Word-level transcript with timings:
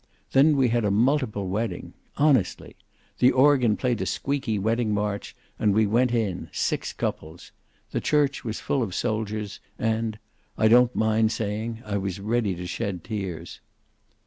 Then 0.31 0.57
we 0.57 0.69
had 0.69 0.83
a 0.83 0.89
multiple 0.89 1.47
wedding. 1.47 1.93
Honestly! 2.17 2.75
The 3.19 3.31
organ 3.31 3.77
played 3.77 4.01
a 4.01 4.07
squeaky 4.07 4.57
wedding 4.57 4.95
march, 4.95 5.35
and 5.59 5.75
we 5.75 5.85
went 5.85 6.11
in, 6.11 6.49
six 6.51 6.91
couples. 6.91 7.51
The 7.91 8.01
church 8.01 8.43
was 8.43 8.59
full 8.59 8.81
of 8.81 8.95
soldiers, 8.95 9.59
and 9.77 10.17
I 10.57 10.69
don't 10.69 10.95
mind 10.95 11.31
saying 11.31 11.83
I 11.85 11.97
was 11.97 12.19
ready 12.19 12.55
to 12.55 12.65
shed 12.65 13.03
tears. 13.03 13.61